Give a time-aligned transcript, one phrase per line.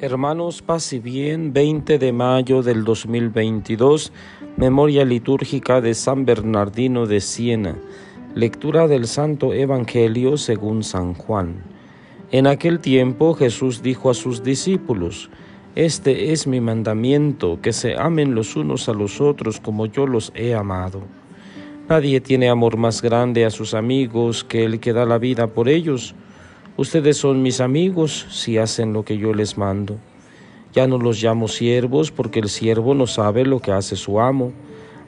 [0.00, 4.12] Hermanos, paz y bien, 20 de mayo del 2022,
[4.56, 7.74] memoria litúrgica de San Bernardino de Siena,
[8.32, 11.64] lectura del Santo Evangelio según San Juan.
[12.30, 15.30] En aquel tiempo Jesús dijo a sus discípulos,
[15.74, 20.30] Este es mi mandamiento, que se amen los unos a los otros como yo los
[20.36, 21.02] he amado.
[21.88, 25.68] Nadie tiene amor más grande a sus amigos que el que da la vida por
[25.68, 26.14] ellos.
[26.78, 29.96] Ustedes son mis amigos si hacen lo que yo les mando.
[30.72, 34.52] Ya no los llamo siervos porque el siervo no sabe lo que hace su amo.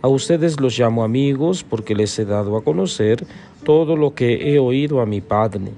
[0.03, 3.25] A ustedes los llamo amigos porque les he dado a conocer
[3.63, 5.71] todo lo que he oído a mi Padre.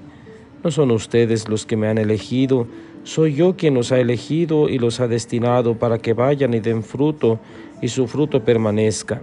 [0.63, 2.65] No son ustedes los que me han elegido,
[3.03, 6.81] soy yo quien los ha elegido y los ha destinado para que vayan y den
[6.81, 7.39] fruto
[7.83, 9.21] y su fruto permanezca,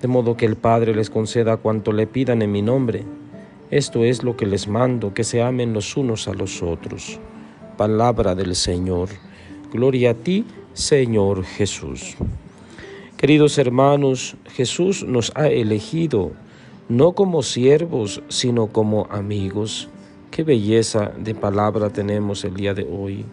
[0.00, 3.02] de modo que el Padre les conceda cuanto le pidan en mi nombre.
[3.74, 7.18] Esto es lo que les mando, que se amen los unos a los otros.
[7.76, 9.08] Palabra del Señor.
[9.72, 10.44] Gloria a ti,
[10.74, 12.14] Señor Jesús.
[13.16, 16.30] Queridos hermanos, Jesús nos ha elegido
[16.88, 19.88] no como siervos, sino como amigos.
[20.30, 23.24] Qué belleza de palabra tenemos el día de hoy.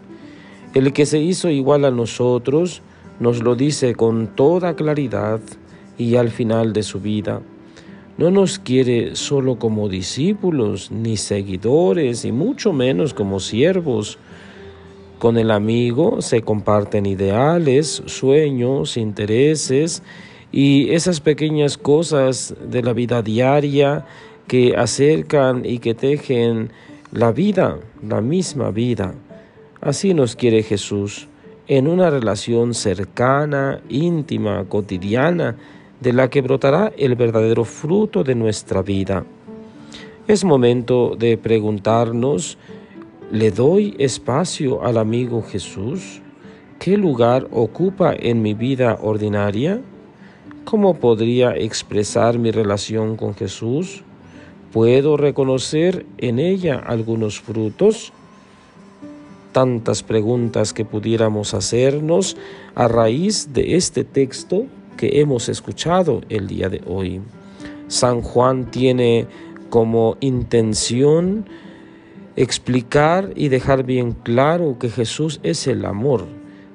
[0.74, 2.82] El que se hizo igual a nosotros
[3.20, 5.38] nos lo dice con toda claridad
[5.98, 7.42] y al final de su vida
[8.18, 14.18] no nos quiere solo como discípulos ni seguidores y mucho menos como siervos.
[15.18, 20.02] Con el amigo se comparten ideales, sueños, intereses
[20.50, 24.04] y esas pequeñas cosas de la vida diaria
[24.46, 26.70] que acercan y que tejen
[27.12, 29.14] la vida, la misma vida.
[29.80, 31.28] Así nos quiere Jesús,
[31.68, 35.56] en una relación cercana, íntima, cotidiana,
[36.02, 39.24] de la que brotará el verdadero fruto de nuestra vida.
[40.26, 42.58] Es momento de preguntarnos,
[43.30, 46.20] ¿le doy espacio al amigo Jesús?
[46.80, 49.80] ¿Qué lugar ocupa en mi vida ordinaria?
[50.64, 54.02] ¿Cómo podría expresar mi relación con Jesús?
[54.72, 58.12] ¿Puedo reconocer en ella algunos frutos?
[59.52, 62.36] Tantas preguntas que pudiéramos hacernos
[62.74, 64.66] a raíz de este texto
[64.96, 67.20] que hemos escuchado el día de hoy.
[67.88, 69.26] San Juan tiene
[69.70, 71.46] como intención
[72.36, 76.24] explicar y dejar bien claro que Jesús es el amor,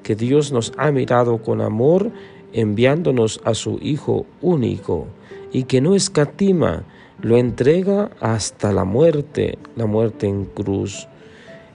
[0.04, 2.12] que Dios nos ha mirado con amor
[2.54, 5.08] enviándonos a su Hijo único
[5.52, 6.84] y que no escatima,
[7.22, 11.08] lo entrega hasta la muerte, la muerte en cruz.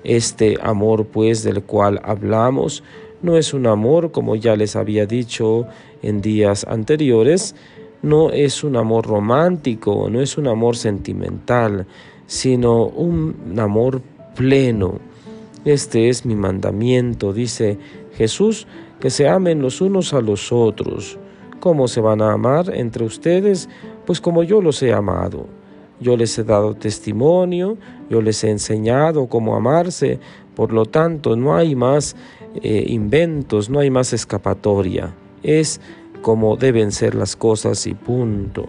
[0.04, 2.82] Este amor pues del cual hablamos
[3.22, 5.66] no es un amor, como ya les había dicho
[6.02, 7.54] en días anteriores,
[8.02, 11.86] no es un amor romántico, no es un amor sentimental,
[12.26, 14.02] sino un amor
[14.34, 14.94] pleno.
[15.64, 17.78] Este es mi mandamiento, dice
[18.16, 18.66] Jesús,
[18.98, 21.18] que se amen los unos a los otros.
[21.60, 23.68] ¿Cómo se van a amar entre ustedes?
[24.04, 25.46] Pues como yo los he amado.
[26.00, 27.78] Yo les he dado testimonio,
[28.10, 30.18] yo les he enseñado cómo amarse,
[30.56, 32.16] por lo tanto no hay más
[32.60, 35.14] eh, inventos, no hay más escapatoria.
[35.42, 35.80] Es
[36.22, 38.66] como deben ser las cosas y punto.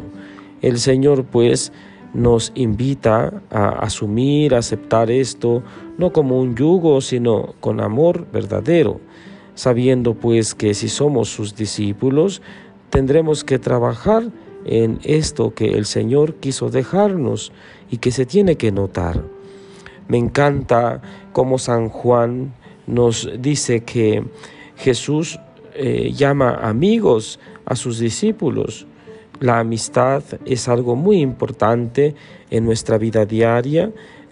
[0.61, 1.71] El Señor pues
[2.13, 5.63] nos invita a asumir, a aceptar esto,
[5.97, 8.99] no como un yugo, sino con amor verdadero,
[9.55, 12.41] sabiendo pues que si somos sus discípulos,
[12.89, 14.23] tendremos que trabajar
[14.65, 17.51] en esto que el Señor quiso dejarnos
[17.89, 19.23] y que se tiene que notar.
[20.07, 21.01] Me encanta
[21.31, 22.53] cómo San Juan
[22.87, 24.23] nos dice que
[24.75, 25.39] Jesús
[25.75, 28.85] eh, llama amigos a sus discípulos.
[29.39, 32.15] La amistad es algo muy importante
[32.49, 33.91] en nuestra vida diaria.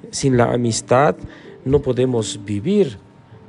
[0.09, 1.16] Sin la amistad
[1.66, 2.97] no podemos vivir.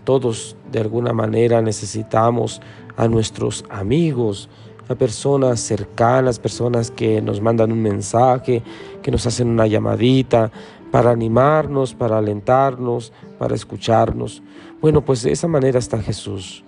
[0.05, 2.61] Todos de alguna manera necesitamos
[2.97, 4.49] a nuestros amigos,
[4.89, 8.63] a personas cercanas, personas que nos mandan un mensaje,
[9.03, 10.51] que nos hacen una llamadita
[10.91, 14.43] para animarnos, para alentarnos, para escucharnos.
[14.81, 16.65] Bueno, pues de esa manera está Jesús.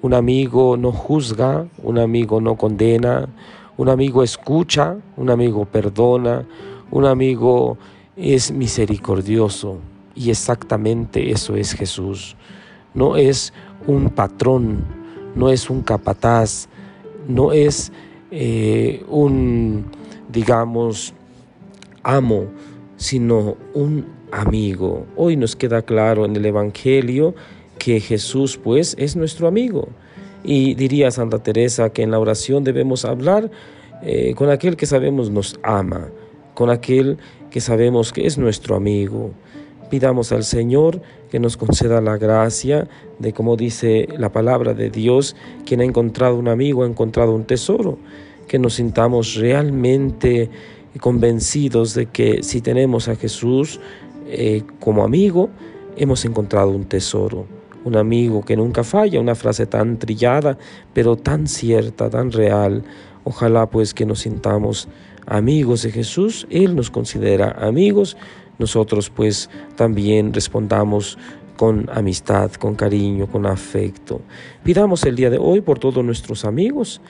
[0.00, 3.28] Un amigo no juzga, un amigo no condena,
[3.76, 6.46] un amigo escucha, un amigo perdona,
[6.90, 7.78] un amigo
[8.16, 9.78] es misericordioso.
[10.14, 12.36] Y exactamente eso es Jesús.
[12.94, 13.52] No es
[13.86, 14.84] un patrón,
[15.34, 16.68] no es un capataz,
[17.28, 17.92] no es
[18.30, 19.84] eh, un,
[20.28, 21.14] digamos,
[22.02, 22.46] amo,
[22.96, 25.06] sino un amigo.
[25.16, 27.34] Hoy nos queda claro en el Evangelio
[27.78, 29.88] que Jesús pues es nuestro amigo.
[30.44, 33.50] Y diría Santa Teresa que en la oración debemos hablar
[34.02, 36.08] eh, con aquel que sabemos nos ama,
[36.54, 37.18] con aquel
[37.50, 39.32] que sabemos que es nuestro amigo,
[39.90, 42.88] Pidamos al Señor que nos conceda la gracia
[43.18, 45.34] de, como dice la palabra de Dios,
[45.64, 47.98] quien ha encontrado un amigo ha encontrado un tesoro,
[48.46, 50.50] que nos sintamos realmente
[51.00, 53.80] convencidos de que si tenemos a Jesús
[54.26, 55.48] eh, como amigo,
[55.96, 57.46] hemos encontrado un tesoro,
[57.88, 60.56] un amigo que nunca falla, una frase tan trillada,
[60.92, 62.84] pero tan cierta, tan real.
[63.24, 64.88] Ojalá pues que nos sintamos
[65.26, 68.16] amigos de Jesús, Él nos considera amigos,
[68.58, 71.18] nosotros pues también respondamos
[71.56, 74.20] con amistad, con cariño, con afecto.
[74.62, 77.00] Pidamos el día de hoy por todos nuestros amigos.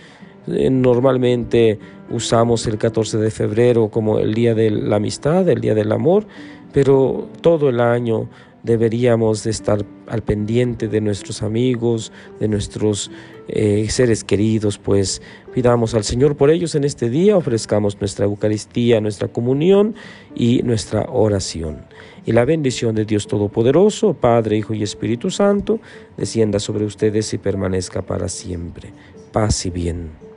[0.47, 1.79] Eh, normalmente
[2.11, 6.27] usamos el 14 de febrero como el día de la amistad, el día del amor,
[6.73, 8.29] pero todo el año
[8.62, 13.10] deberíamos de estar al pendiente de nuestros amigos, de nuestros
[13.49, 15.22] eh, seres queridos, pues
[15.55, 19.94] pidamos al Señor por ellos en este día, ofrezcamos nuestra Eucaristía, nuestra comunión
[20.34, 21.84] y nuestra oración.
[22.26, 25.81] Y la bendición de Dios Todopoderoso, Padre, Hijo y Espíritu Santo,
[26.16, 28.93] descienda sobre ustedes y permanezca para siempre.
[29.32, 30.28] Paz y bien.